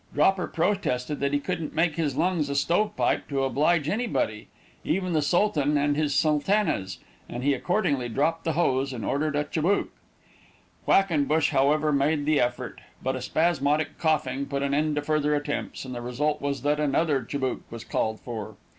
Dropper 0.15 0.47
protested 0.47 1.19
that 1.19 1.31
he 1.31 1.39
wouldn't 1.47 1.75
make 1.75 1.93
his 1.95 2.15
lungs 2.15 2.49
a 2.49 2.55
stove 2.55 2.95
pipe 2.97 3.27
to 3.29 3.43
oblige 3.43 3.87
anybody 3.87 4.47
even 4.83 5.13
the 5.13 5.21
sultan 5.21 5.77
and 5.77 5.95
his 5.95 6.15
sultanas 6.15 6.97
and 7.29 7.43
he 7.43 7.53
accordingly 7.53 8.09
dropped 8.09 8.43
the 8.43 8.53
hose, 8.53 8.93
and 8.93 9.05
ordered 9.05 9.35
a 9.35 9.43
chibouk. 9.43 9.89
Quackenbush, 10.87 11.51
however, 11.51 11.91
made 11.91 12.25
the 12.25 12.39
effort, 12.39 12.81
but 13.03 13.15
a 13.15 13.21
spasmodic 13.21 13.99
coughing 13.99 14.47
put 14.47 14.63
an 14.63 14.73
end 14.73 14.95
to 14.95 15.03
further 15.03 15.35
attempts, 15.35 15.85
and 15.85 15.93
the 15.93 16.01
result 16.01 16.41
was 16.41 16.63
that 16.63 16.79
another 16.79 17.21
chibouk 17.23 17.59
was 17.69 17.83
called 17.83 18.19
for. 18.21 18.55